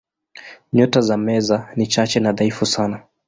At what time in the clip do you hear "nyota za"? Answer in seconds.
0.73-1.17